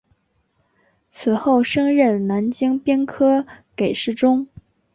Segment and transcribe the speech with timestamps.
[1.11, 4.47] 此后升任南京兵科给事中。